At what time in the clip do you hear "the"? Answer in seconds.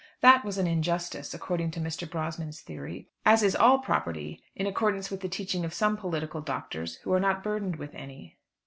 5.21-5.29